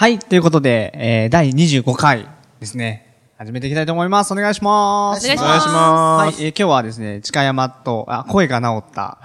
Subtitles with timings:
[0.00, 2.26] はい、ということで、えー、第25回
[2.58, 3.18] ですね。
[3.36, 4.32] 始めていきたいと思います。
[4.32, 5.26] お願いします。
[5.26, 6.40] お願いしますお願いします。
[6.40, 9.18] はい、えー今日はですね、近山と、あ、声が治った。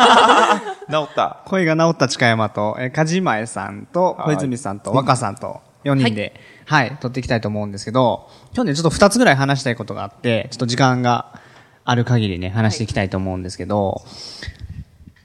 [0.90, 1.42] 治った。
[1.44, 11.38] 声が治った近山と、えー、梶前さんと、はい小泉さんと、若さんと、4人で、はい、撮っていきたいと思うんですけど、今日ね、ちょっと2つぐらい話したいことがあって、ちょっと時間が
[11.84, 14.00] ある限りね、話していきたいと思うんですけど、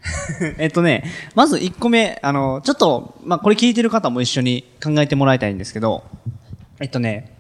[0.58, 1.04] えっとね、
[1.36, 6.04] まず1個目、あの、ちょっと、まあ、これ聞いてる方も一緒に考えてもらいたいんですけど、
[6.80, 7.36] えっとね、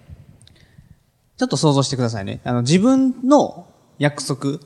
[1.37, 2.39] ちょっと想像してくださいね。
[2.43, 3.67] あの、自分の
[3.99, 4.59] 約束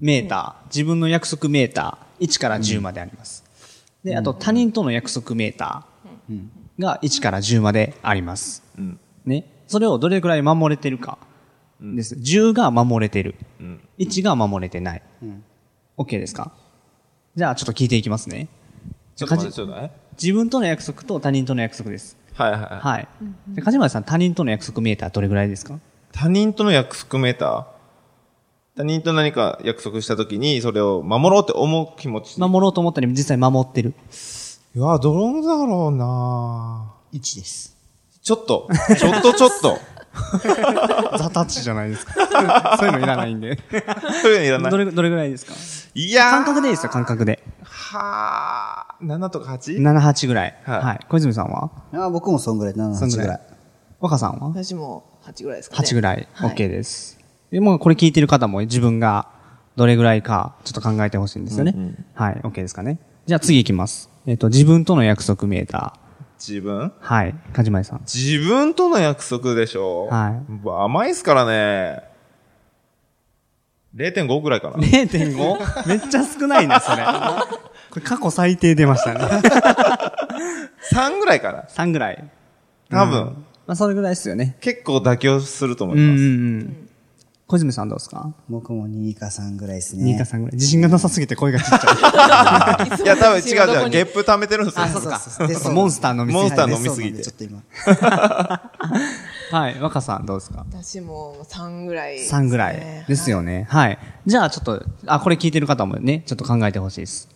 [0.00, 3.44] メーター、自分の約束メーター、1から10まであります。
[4.04, 6.40] で、あと他人との約束メーター
[6.78, 8.62] が1から10まであります。
[8.78, 9.00] うん。
[9.26, 9.44] ね。
[9.66, 11.18] それをどれくらい守れてるか
[11.80, 12.14] です。
[12.14, 13.34] 10が守れてる。
[13.58, 13.80] うん。
[13.98, 15.02] 1が守れてない。
[15.98, 16.52] OK ですか？
[17.36, 18.48] じゃあちょっと聞いていきますね。
[19.14, 19.90] ちょっと待ってちょうだい。
[20.20, 22.16] 自分との約束と他人との約束です。
[22.34, 22.70] はいはいはい。
[22.80, 23.08] はい。
[23.48, 25.78] で、梶原さん、他人との約束メーターどれぐらいですか？
[26.12, 27.64] 他人との約束メーター
[28.76, 32.40] 他人と何か約束したときに、それを守ろうって思う気持ち？
[32.40, 33.94] 守ろうと思ったり実際守ってる。
[34.74, 37.76] いや、どうだろうな1です。
[38.22, 39.78] ちょっと、ちょっとちょっと。
[41.18, 42.76] ザタッチじゃないですか。
[42.78, 43.58] そういうのいらないんで。
[44.22, 44.70] そういうのいらない。
[44.70, 45.52] どれ、どれぐらいですか？
[45.94, 47.42] いやー感覚でいいですよ、感覚で。
[47.64, 49.78] はー、7とか 8?
[49.78, 50.56] 7、8ぐらい。
[50.64, 51.00] はいはい。
[51.08, 51.70] 小泉さんは？
[51.94, 53.40] あ僕もそんぐらい、7、8ぐらい。
[54.00, 54.48] 若さんは？
[54.48, 55.82] 私も8ぐらいですかね。
[55.88, 56.28] 8ぐらい。
[56.32, 57.18] はい OK です。
[57.50, 59.26] で、もうこれ聞いてる方も自分が
[59.76, 61.74] どれぐらいかちょっと考えてほしいんですよね。
[62.14, 62.40] はい。
[62.44, 62.98] OK ですかね。
[63.26, 64.08] じゃあ次行きます。
[64.26, 65.94] えっ、と、自分との約束メータ
[66.40, 66.86] 自分？
[66.88, 66.92] ー。
[67.00, 67.34] はい。
[67.52, 68.00] かじまりさん。
[68.00, 70.06] 自分との約束でしょ？
[70.06, 72.02] はい甘いっすからね。
[73.94, 74.76] 0.5ぐらいかな。
[74.76, 75.88] 0.5?
[75.88, 77.04] めっちゃ少ないね、それ。
[77.90, 79.20] これ過去最低出ましたね。
[80.92, 81.62] 3ぐらいかな。
[81.64, 82.30] 3ぐらい。
[82.88, 83.22] 多分。
[83.22, 84.56] うんまあ、それぐらいですよね。
[84.60, 86.24] 結構妥協すると思いうんうんます。
[86.24, 86.89] うん。
[87.50, 88.32] 小泉さんどうですか？
[88.48, 90.16] 僕も2か3ぐらいです2ね。
[90.18, 90.52] か3ぐらい。
[90.54, 93.02] 自信がなさすぎて声がちっちゃい。
[93.02, 93.90] いや、多分違うじゃん。
[93.90, 94.86] ゲップ溜めてるんですよ。
[94.86, 97.62] そうそうそう でそうモンスター飲みすぎてモンスター飲みすぎてはいちょっと今。
[99.58, 99.80] はい。
[99.80, 100.64] 若さんどうですか？
[100.70, 103.66] 私も3ぐらい、3ぐらいですよね。
[103.68, 103.98] はい。
[104.26, 107.28] じゃあちょっと、あ、これ聞いてる方もね、ちょっと考えてほしいです。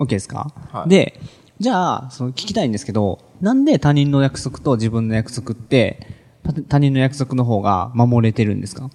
[0.00, 0.50] OK ですか？
[0.72, 1.20] はいで、
[1.60, 6.08] じゃあ、その聞きたいんですけど、なんで他人の約束と自分の約束って、
[6.42, 8.90] た他人の約束の方が守れてるんですか？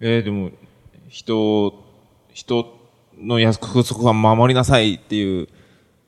[0.00, 0.50] えー、でも、
[1.08, 1.72] 人、
[2.32, 2.76] 人
[3.18, 5.48] の約束は守りなさいっていう、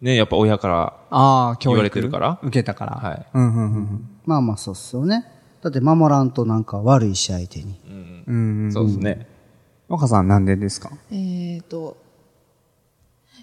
[0.01, 0.69] ね、やっぱ親か
[1.11, 2.97] ら、言われてるから受けたから。
[2.97, 5.25] はいうんうんうんまあまあそうっすよね。
[5.63, 7.81] だって守らんとなんか悪いし相手に。
[7.87, 8.25] うん。
[8.27, 8.73] うんうん。
[8.73, 9.27] そうですね。
[9.89, 10.91] 若さんなんでですか？
[11.11, 11.97] えーと、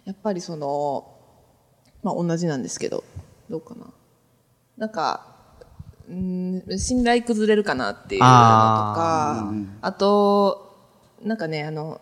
[0.06, 1.12] やっぱりその、
[2.04, 3.04] まあ同じなんですけど、
[3.50, 3.88] どうかな。
[4.78, 5.35] なんか、
[6.10, 9.52] うん信頼崩れるかなっていうのとか、
[9.82, 10.76] あと、
[11.24, 12.00] なんかね、あの、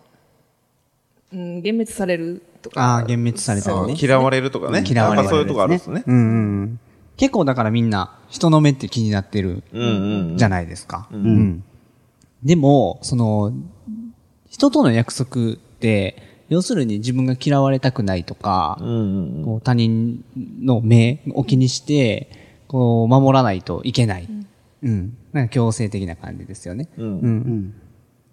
[1.31, 2.81] うん、幻滅されるとか。
[2.81, 3.95] ああ、幻滅されたりね。
[3.99, 4.83] 嫌われるとかね。
[4.85, 6.03] 嫌われるなんかそういうとこあるんですね。
[6.05, 6.79] うんうんうん。
[7.17, 10.37] 結構だからみんな、人の目って気になってるうんうん。
[10.37, 11.07] じゃないですか。
[11.11, 11.63] うん。
[12.43, 13.53] でも、その、
[14.49, 20.23] 人との約束って、要するに自分が嫌われたくないとか、うんうんこう他人
[20.61, 22.42] の目を気にして、
[22.73, 24.27] こう、守らないといけない。
[24.81, 25.15] うん。
[25.31, 26.89] なんか強制的な感じですよね。
[26.97, 27.05] うん。
[27.05, 27.09] う。
[27.21, 27.73] うんん。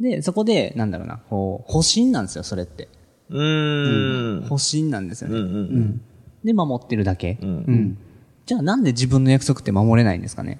[0.00, 2.88] で、そこで、なんだろうな、こう、保身なんですよ、それって。
[3.28, 4.48] うーん。
[4.48, 5.36] 保身なんですよね。
[5.38, 6.00] うんうんうん
[6.42, 7.38] で、守ってるだけ。
[7.42, 7.98] うんうん。
[8.46, 10.58] じゃあなんで自分の約束って守れないんですかね？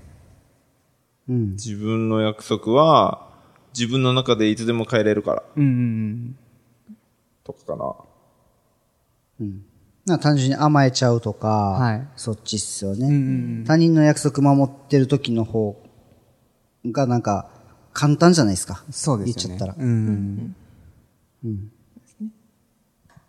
[1.26, 1.50] うん。
[1.53, 3.31] 自分の約束は、
[3.73, 6.37] 自分の中でいつでも変えれるから、うんうん
[7.44, 7.94] とかかな。
[9.41, 9.62] なん
[10.11, 13.15] か単純に甘えちゃうとか、はいそっちっすよね、うん。
[13.15, 15.77] うんうん他人の約束守ってる時の方
[16.87, 17.49] がなんか
[17.93, 18.85] 簡単じゃないですか。
[18.91, 19.57] そうですよね。
[19.57, 19.85] 言っちゃったら。
[19.85, 20.57] うん。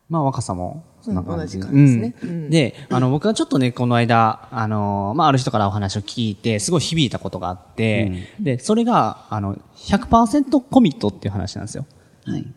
[0.09, 1.57] まあ、若さも、そんな感じ。
[1.57, 11.85] うん同じ感じですねうんうんで、あの、僕はちょっとね、この間、あの、まあ、ある人からお話を聞いて、すごい響いたことがあって、で、それが、あの、100%コミットっていう話なんですよ。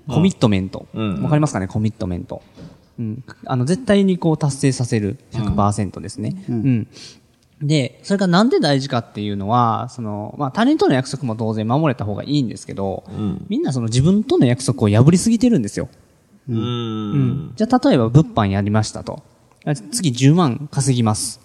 [0.08, 0.80] コミットメント。
[0.80, 1.68] わ、うんかりますかね？
[1.68, 2.42] コミットメント。
[2.98, 3.24] うん。
[3.46, 6.44] あの、絶対にこう達成させる100%ですね。
[6.48, 6.86] うん。
[7.62, 13.04] で、それがなんで大事かっていうのは、その、まあ、他人との約束も当然守れた方がいいんですけど、
[13.48, 15.88] みんなその自分との約束を破りすぎてるんですよ。
[16.48, 17.52] うーん。
[17.56, 19.22] じゃあ、例えば物販やりましたと。
[19.64, 21.40] あ次10万稼ぎます。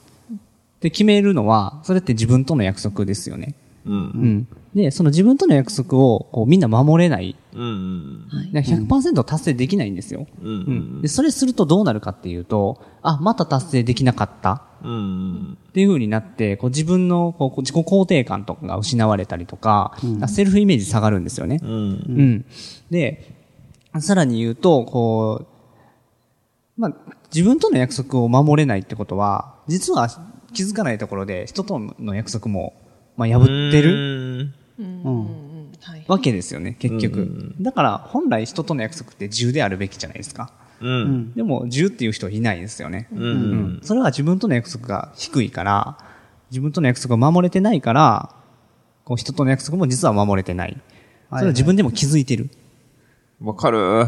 [0.82, 3.56] で、決めるのは、それって自分との約束ですよね。
[3.86, 3.94] うん。
[3.94, 4.48] うん。
[4.76, 7.36] で、その自分との約束を、こう、みんな守れない。
[7.54, 7.62] うん。
[7.62, 8.54] うん。
[8.54, 10.28] だから100%達成できないんですよ。
[10.42, 10.48] うん。
[10.48, 10.52] う
[11.00, 11.02] ん。
[11.02, 14.64] で、それするとどうなるかっていうと、あ、また達成できなかった。
[14.84, 15.58] うん。
[15.70, 21.60] っていう風になって、こう自分のこう自己肯定感とかが失われたりとか、セルフイメージ下がるんですよね。
[21.64, 21.72] うん。
[21.72, 22.46] うん。
[22.92, 23.36] で、
[24.00, 25.48] さらに言うと、こ
[26.78, 26.94] う、まあ、
[27.34, 30.08] 自分との約束を守れないってことは、実は
[30.54, 32.74] 気づかないところで人との約束も、
[33.18, 34.54] まあ、破ってる。
[36.08, 37.56] わけですよね、結局。
[37.62, 40.52] だから、本来人との約束って10であるべきじゃないですか。
[40.82, 41.34] うん。
[41.34, 43.08] でも、10っていう人はいないですよね。
[43.14, 43.22] うん。
[43.22, 43.80] うん。
[43.84, 45.98] それは自分との約束が低いから、
[46.52, 48.36] 自分との約束を守れてないから、
[49.04, 50.78] こう人との約束も実は守れてない。
[51.30, 52.50] それは自分でも気づいてる。
[53.42, 54.08] わかる。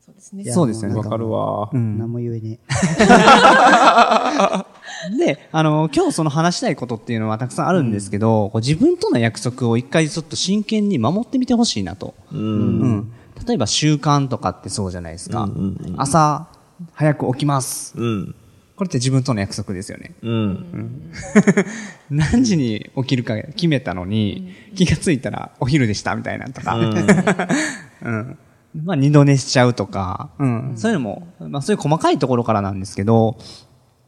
[0.00, 0.44] そうですね。
[0.52, 1.70] そうですよねわかるわ。
[1.72, 1.98] うん。
[1.98, 4.62] 何も言えねえ
[5.18, 12.14] で、あの、今日その話したいことっていうのはたくさんあるんですけど、こう自分との約束を一回ちょっと真剣に守ってみてほしいなと。
[12.32, 12.40] うん。
[12.40, 13.12] うん。
[13.46, 15.48] 例えば習慣とかってそうじゃないですか。
[15.96, 16.48] 朝、
[16.92, 17.94] 早く起きます。
[17.96, 18.34] うん。
[18.76, 20.14] これって自分との約束ですよね。
[20.22, 21.12] うん。
[22.10, 26.76] 何時に起きるか決めたのに、気がついたらお昼でしたみたいなとか。
[26.76, 28.38] うん。
[28.84, 30.72] まあ二度寝しちゃうとか、うん。
[30.76, 33.36] そういうのも、まあそういう細かいところからなんですけど、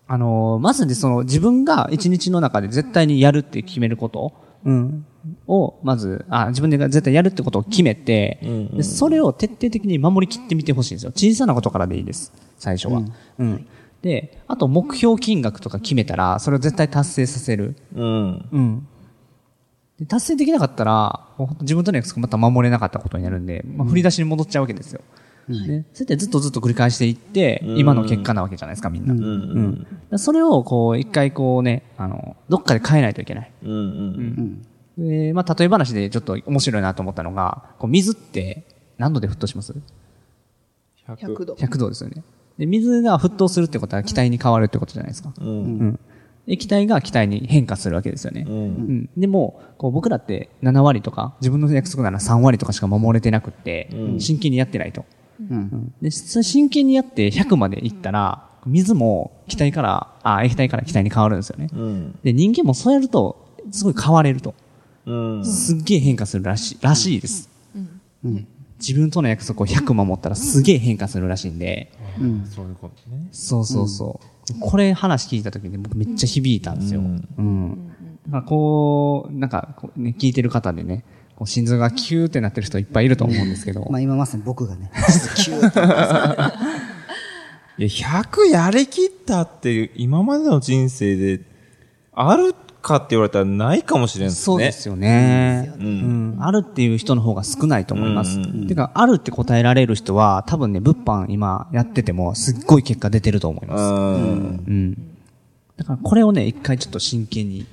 [0.07, 4.33] あのーまずでその自分が一日の中で絶対にやるって決めること、
[4.65, 5.07] うん。
[5.47, 8.39] を、まず、あ、自分で絶対やるってことを決めて、
[8.75, 11.13] でそれを徹底的に守り切ってみてほしいんですよ。
[11.15, 12.33] 小さなことからでいいです。
[12.59, 13.03] 最初は。
[13.39, 13.67] うん。
[14.03, 17.77] で、あと目標金額とか決めたら、それを絶対達成させる。
[17.95, 18.49] うん。
[18.53, 18.89] うん。
[19.99, 25.01] で達成できなかったら、もう自分との約束また守れなかったことになるんで、まあ、振り出しに戻っちゃうわけですよ。
[25.49, 29.13] ね、そうやってずっとずっと繰り返していって、今の結果なわけじゃないですか、みんな。
[29.13, 29.79] うん。
[29.81, 33.51] だからそれを、こう、一回こうね、あの、どっかで変えないといけない。
[33.63, 34.63] うん。
[34.97, 38.65] で、まあ、例え話でちょっと面白いなと思ったのが、こう、水って
[38.99, 39.75] 何度で沸騰します
[41.07, 41.55] ？100度。
[41.55, 42.23] ?100 度ですよね。
[42.59, 45.33] で、水が沸騰するってことは気体に変わるってことじゃないですか。
[45.41, 45.49] うん。
[45.49, 45.51] う
[45.85, 46.01] ん。
[46.47, 48.45] 液体が気体に変化するわけですよね。
[48.47, 48.55] うん。
[48.55, 49.11] うん。
[49.17, 53.89] でも、こう僕らって7割とか、自分の約束なら3割とかしか守れてなくって、
[54.19, 55.05] 真剣にやってないと。
[55.41, 55.95] うん。
[56.01, 61.69] で、それ真剣にやって100までいったら、水も気体から、あ、液体から気体に変わるんですよね。
[61.73, 62.19] うん。
[62.23, 64.55] で、人間もそうやると、すごい変われると。
[65.07, 65.45] うん。
[65.45, 67.49] すっげえ変化するらしい、らしいです。
[68.81, 71.93] 自分との約束を100守ったらすげえ変化するらしいんで、
[72.55, 73.29] そういうことね。
[73.33, 74.61] そうそうそう。
[74.61, 77.01] これ話聞いた時に僕めっちゃ響いたんですよ。
[77.01, 77.89] うん。
[78.27, 81.05] だからこう、なんかね、聞いてる方でね、
[81.45, 83.91] 心臓がキューってなってる人いっぱいいると思うんですけどえ。
[83.93, 84.91] まあ今まさに僕がね、
[85.37, 85.79] キューって
[87.77, 91.41] いや、100やりきったっていう、今までの人生で、
[92.13, 92.55] ある
[92.85, 94.45] かって言われたらないかもしれんすね。
[94.45, 95.73] そうですよね。
[95.77, 95.81] う。
[95.81, 96.45] うんん。
[96.45, 98.39] あるっていう人の方が少ないと思います。
[98.39, 103.81] うんてか、あるって答えられる人は、多分ね、物販今やってても、すっごい結果出てると思います。
[103.81, 104.65] うん。
[104.67, 104.95] うん。
[105.77, 107.67] だからこれをね、一回ちょっと真剣に、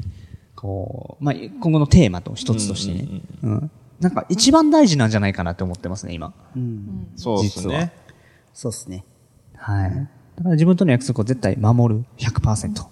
[0.61, 6.33] こう、まあ、今後のテーマと一つとしてね、うんなんか一番大事なんじゃないかなって思ってますね、今。
[7.15, 7.93] そうですね。
[8.51, 9.05] そうっすね。
[9.55, 9.91] はい。
[9.91, 10.09] だか
[10.45, 12.83] ら自分との約束を絶対守る100%。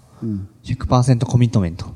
[0.64, 1.88] 100%コミットメント。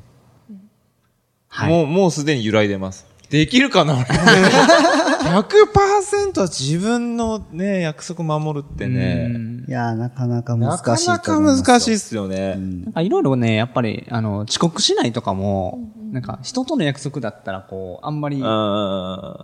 [1.46, 1.70] はい。
[1.70, 3.06] もう、もうすでに揺らいでます。
[3.30, 3.94] できるかな？
[4.02, 9.28] 俺100%は自分のね、約束守るってね、
[9.66, 11.64] いやーなかなか難なしいかなかと思いますよ。
[11.64, 12.56] 難しいっすよね。
[12.56, 18.42] なんかいろいろね、やっぱり、あの、遅刻しないとかも、なんか人との約束だったら、こう、あんまり、うん、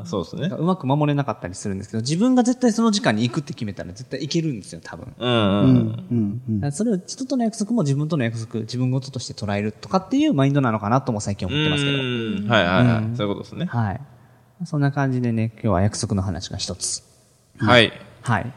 [0.05, 0.57] そうですねなんか。
[0.57, 5.13] うまく守れなかったりするんですけど、自分が絶対その時間に行くって決めたら絶対行けるんですよ、多分。
[5.19, 6.43] うん、うん。
[6.63, 11.99] うんそれを人との約束も自分との約束、自分事として捉えるとかっていうマインドなのかなとも最近思ってますけど。
[11.99, 13.17] うんはいはいはい。
[13.17, 13.67] そういうことですね。
[13.67, 14.01] はい。
[14.65, 17.03] そんな感じでね、今日は約束の話が一つ。
[17.59, 17.93] はい。
[18.23, 18.53] はい。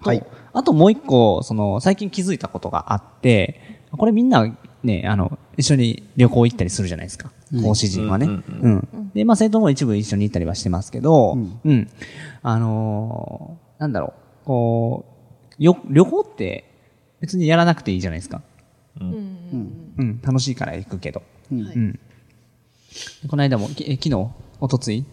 [0.00, 4.52] はいとあともう一個、その、最近気づいたことがあって、これみんな
[4.82, 7.30] ね、あの、一緒に旅行行ったりするじゃないですか。
[7.62, 8.26] 講師陣はね。
[8.26, 8.44] うん
[8.92, 9.10] うん。
[9.14, 11.88] で、まあ生徒も一部一緒に行ったりはしてますけど、うん。
[12.42, 15.04] あのーなんだろう、こ
[15.58, 16.64] う、よ、旅行って
[17.20, 18.42] 別にやらなくていいじゃないですか。
[19.00, 20.20] うん。
[20.22, 21.22] 楽しいから行くけど。
[21.50, 21.98] うん。
[23.28, 24.28] この間も、きえ昨日、
[24.60, 25.04] おとつい、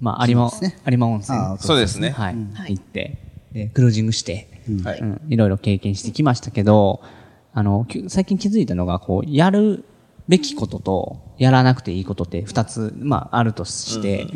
[0.00, 1.38] まあ、有馬、ね有馬温泉。
[1.58, 2.10] そうですね。
[2.10, 2.36] はい。
[2.68, 3.25] 行って。
[3.56, 4.48] で、クルージングして、
[4.84, 7.00] はいうん、いろいろ経験してきましたけど、
[7.54, 9.82] あの、き最近気づいたのが、こう、やる
[10.28, 14.26] べきことと、やらなくていいことって二つ、まあ、あるとして、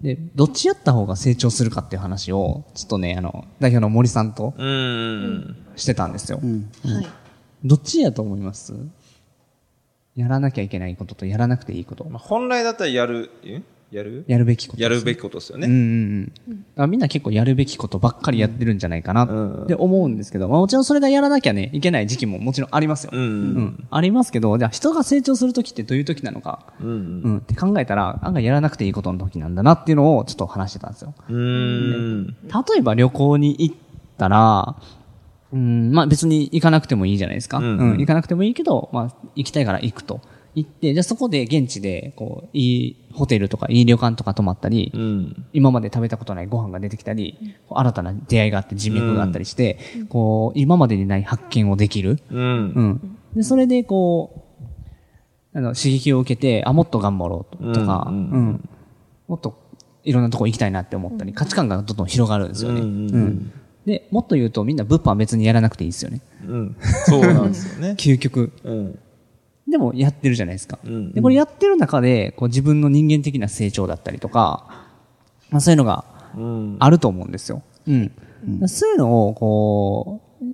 [0.00, 5.56] で、どっちやった方が成長するかっていう話を、ちょっとね、あの、代表の森さんとうーん。
[5.76, 6.38] してたんですよ。
[6.38, 7.06] はい。
[7.64, 8.72] どっちやと思います？
[10.16, 12.08] やらなきゃいけないこととやらなくていいこと。
[12.08, 13.60] まあ、本来だったらやる、え？
[13.90, 14.24] やる？
[14.26, 14.82] やるべきこと。
[14.82, 15.72] やるべきことですようんうね。
[15.72, 16.32] ん
[16.76, 16.90] うん。
[16.90, 23.10] みんな結構やるべきことばっかりやってるんじゃないかなうんって思うんですけど、まあもちろんそれがやらなきゃね、いけない時期ももちろんありますよ。
[23.14, 23.24] うんう
[23.60, 26.88] んありますけど、じゃあ人が成長するときってどういうときなのか、うん。
[26.88, 27.22] うん。
[27.22, 31.14] うん、って考えたら、案外やらなくていいことの時なんだなっていうのをちょっと話してたんですよ。
[31.28, 32.26] うーん。
[32.26, 33.76] 例えば旅行に行っ
[34.18, 34.76] たら、
[35.50, 37.56] うん、まあ別に行かなくてもいいじゃないですか。
[37.56, 40.20] ううんん、行かなくてもいいけど、まあ行きたいから行くと。
[40.58, 45.46] 行って、じゃあそこで現地で、こう、いいホテルとかいい旅館とか泊まったり、うん。
[45.52, 47.38] 今まで食べたことないご飯が出てきたり、
[47.70, 52.18] 新たな出会いがあって人脈があったりして、こう、今までにない発見をできる。
[52.30, 52.38] うん。
[52.40, 53.18] うん。
[53.34, 54.44] で、それでこ
[55.54, 58.68] う、あの、刺激を受けて、あ、もっと頑張ろうととか、ううんん、
[59.28, 59.58] もっと
[60.04, 62.80] いろんなとこ行きたいなって思ったり、価値観がどんどん広がるんですよね。
[62.80, 63.52] ううんん。
[63.86, 66.20] で、もっと言うとみんな物販は別にやらなくていいですよね。
[66.46, 66.76] うん。
[67.06, 67.94] そうなんですよね。
[67.98, 68.52] 究極。
[68.64, 68.98] うん。
[69.70, 70.78] でもやってるじゃないですか。
[70.84, 74.86] うんで、これやってる中で、こう自分の人間的な成長だったりとか、
[75.50, 76.04] まあそういうのが
[76.36, 76.76] うん。
[76.78, 77.62] あると思うんですよ。
[77.86, 78.12] うん。
[78.68, 80.44] そういうのを、こう、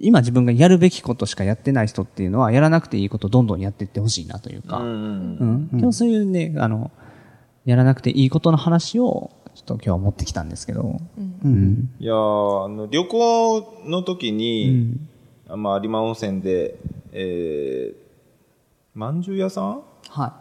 [0.00, 5.38] 今自分がやるべきことしかやってない人っていうのは、やらなくていいことをどんどんやっていってほしいなというか、ううん。
[5.40, 5.68] ん。
[5.72, 6.90] 今日そういうね、あの、
[7.64, 11.00] やらなくていいことの話を、ちょっと今日は持ってきたんですけど、
[11.44, 11.90] うん。
[11.98, 14.96] いやーあの、旅行の時うに、
[15.48, 16.76] まあ、有馬温泉で、
[17.12, 18.01] えー、
[18.94, 19.82] まんじゅう屋さん？
[20.08, 20.40] は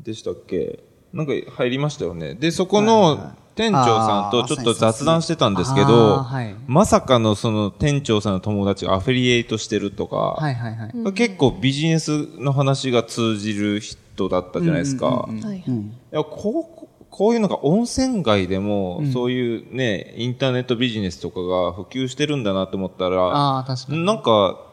[0.00, 0.80] でしたっけ？
[1.12, 2.34] なんか入りましたよね。
[2.34, 10.42] で、そこの店長さんとちょっと雑談してたんですけあど、ーはいまさかのその店長さんの友達がアフィリエイトしてるとか、い。
[10.42, 11.12] はいはいはい。
[11.12, 15.06] 結構ビジネスの話が通じる人だったじゃないですか。
[15.06, 15.58] はい。
[15.58, 15.64] い
[16.10, 24.02] やこうこういうのが温泉街でも、そういうね、インターネットビジネスとかが普及してるんだなと思ったら、ああ、確かに。
[24.06, 24.64] なんか、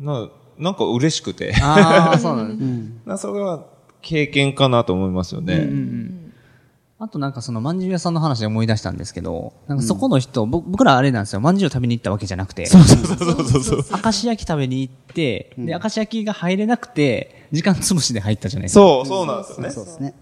[0.00, 0.28] な、
[0.58, 1.54] なんか嬉しくて。
[1.62, 3.08] ああ、 そうなんです。
[3.08, 3.64] なそれは
[4.02, 5.68] 経験かなと思いますよね。
[7.00, 13.84] あとなんかそのまんじゅう屋さんの話で思い出したんですけど、なんかそこの人、ぼ僕らあれなんですよ、まんじゅう食べに行ったわけじゃなくて、そうそうそうそう。
[14.02, 18.80] 明石焼き食べに行って、で、明石焼きが入れなくて、時間潰しで入ったじゃないですか。
[18.80, 19.70] そう、そうなんですよね。
[19.70, 20.14] そうですね。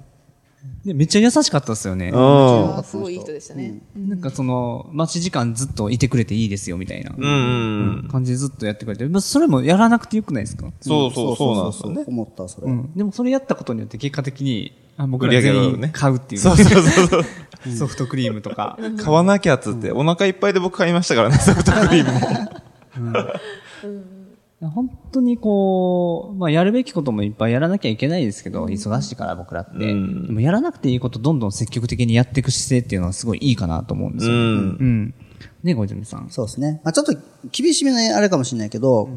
[0.85, 2.11] で、めっちゃ優しかったですよね。
[2.11, 2.19] うん。
[2.19, 3.81] あーすごいいい人でしたね。
[3.97, 7.29] なんかその、待ち時間ずっといてくれていいですよ、みたいなうんう
[8.07, 8.09] ん。
[8.11, 10.71] 感じでずっとやってくれて、まあそれもやらなくてよくないですか？
[10.81, 12.05] そうそう、そうなんですよね。
[12.07, 12.69] 思った、それ。
[12.69, 12.93] うん。
[12.95, 16.41] でもそれやったことによって結果的に、あ僕ら全員買うっていう。
[16.41, 17.25] そうそうそうそう。
[17.77, 18.79] ソフトクリームとか。
[19.03, 22.21] 買わなきゃっつって、お腹いっぱいで僕買いましたからね、ソフトクリームも。
[24.61, 29.73] 本当にこう、まあ、やるべきこともいっぱいやらなきゃいけないですけど、忙しいから僕らって。
[29.73, 34.33] うんでもやらなくていいことどんどん積極的にやっていく姿勢っていうのはすごいいいかなと思うんですよ。
[34.33, 34.43] うんう
[34.85, 35.15] ん。
[35.63, 36.31] ね、小泉さん。
[36.31, 36.81] そうですね。
[36.85, 37.13] まあちょっと
[37.53, 39.11] 厳しめなあれかもしれないけど、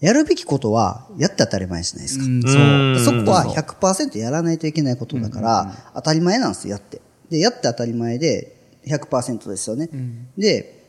[0.00, 2.24] やるべきことはやって当たり前じゃないですか。
[2.24, 3.18] うん、うんそう。
[3.20, 7.02] そこは100%やらないといけないことだから、当たり前なんですよ、やって。
[7.28, 9.90] で、やって当たり前で100%ですよね。
[10.38, 10.82] で、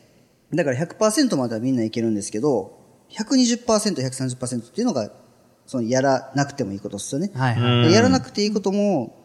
[0.53, 2.76] だから100%まではみんないけるんですけど、
[3.11, 5.09] 120%、130%っていうのが、
[5.65, 7.31] そのやらなくてもいいことですよね。
[7.33, 7.89] はいはい。
[7.89, 9.15] でやらなくていいことも、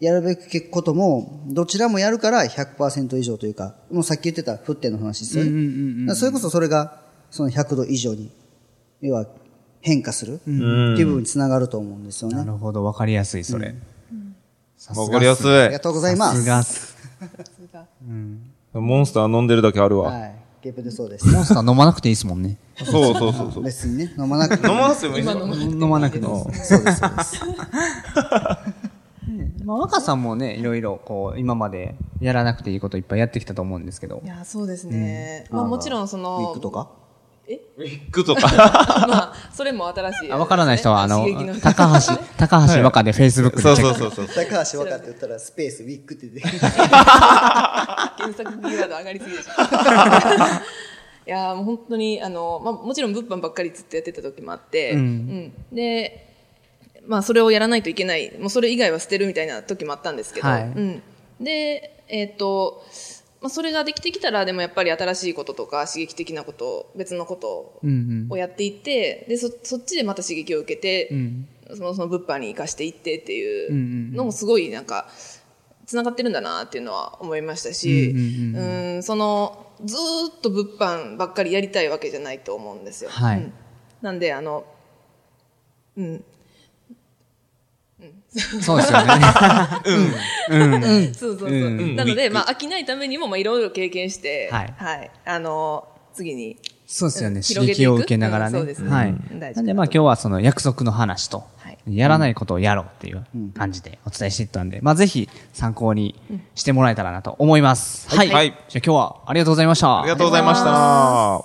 [0.00, 5.50] やるべきことも、どちらもやるから100%以上というか、もうさっき言ってた沸点の話ですよね。
[5.50, 8.30] うんうんうんだからそれこそそれが、その100度以上に、
[9.02, 9.26] 要は
[9.82, 12.36] 変化するってんいう部分につながると思うんですよね。
[12.36, 13.74] なるほど、わかりやすい、それ。
[14.78, 15.80] さすがっすわかりやすいありが。
[15.80, 16.36] とうございます。
[16.36, 16.96] さすがっす。
[18.72, 20.10] モンスター飲んでるだけあるわ。
[20.12, 20.39] はい。
[20.62, 21.26] ゲップでそうです。
[21.26, 22.58] モンスター飲まなくていいですもんね。
[22.76, 23.62] そうそうそうそう。
[23.64, 25.46] 別にね、飲まなくて飲まなくてもいいですよ。
[25.48, 26.50] 飲まなくても。
[26.52, 27.40] そうです、そうです。
[29.64, 34.26] まあ、若さんもね、いろいろ、こう、今までやらなくていいこといっぱいやってきたと思うんですけどい。
[34.26, 35.46] や、そうですね。
[35.50, 36.90] まあもちろんそウィのッグ、とか？
[37.76, 38.46] ウィッグとか。
[39.08, 41.26] まあ、それも新しい、あ、わからない人は、あの
[41.60, 43.62] 高橋、高橋若で Facebook で。
[43.62, 44.28] そうそうそうそう。
[44.34, 46.48] 高橋若って言ったらスペースウィッグって出て。
[46.48, 46.60] 検
[48.36, 49.50] 索キーワード上がりすぎでしょ。
[51.26, 56.26] いやーもう本当に、あの、まあもちろん物販ばっかりずっとやってた時もあって、うんうんで、
[57.06, 61.02] まあそれをやらないといけない、もうそれ以外は捨てるみたいな時もあったんですけど、はいうん。
[61.40, 62.84] で、えっ、と、
[63.40, 71.48] まあそれができてきたら、でもやっぱり新しいこととか刺激的なこと、別のことうんをやっていって、で、そ、そっちでまた刺激を受けて、うん。
[71.70, 71.76] うん。
[71.76, 75.08] その、その物販に活かしていってっていうんうんううんのもすごいなんか、
[75.86, 79.98] 繋がってるんだなっていうのは思いましたし、うんうんうんその、ずー
[80.36, 83.10] っと物販ばっかりやりたいわけじゃないと思うんですよ。
[83.10, 83.52] はいうん
[84.02, 84.64] なんで、あの、
[85.98, 86.24] うん、
[88.36, 89.14] そうですよね。
[91.14, 91.50] そうそうそう。
[91.50, 97.36] うんなので、まあ、飽きないためにも、まあ、いろいろ経験して、はいあの、次に、そうですよね。
[97.36, 98.58] うん刺広げていく激を受けながらね。
[98.58, 99.14] うんそうですねはい。
[99.54, 106.14] なんでまあ今日はその約束の話とはい、やらないことをやろうっていう感じでお伝えしていったんで、まあぜひ参考に
[106.54, 108.08] してもらえたらなと思います。
[108.14, 108.28] はい。
[108.30, 110.00] はいじゃあ今日はありがとうございました。
[110.00, 111.44] ありがとうございました。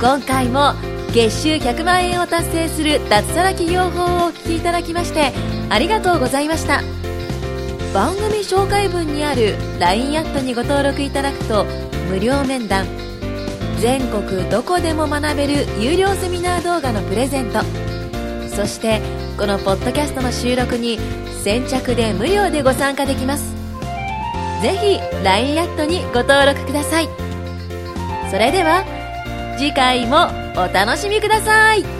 [0.00, 5.32] 今回も月収100万円を達成する脱サラ企業法をお聞きいただきまして
[5.70, 6.82] ありがとうございました。
[7.94, 11.64] 番組紹介文にある LINE アットにご登録いただくと
[12.10, 12.84] 無料面談
[13.80, 17.60] 全国どこでも学べる有料セミナー動画のプレゼント
[18.54, 19.00] そして
[19.38, 20.98] このポッドキャストの収録に
[21.42, 23.54] 先着で無料でご参加できます。
[24.60, 27.08] ぜひ LINE アットにご登録ください。
[28.30, 28.95] それでは
[29.56, 31.95] 次回もお楽しみください。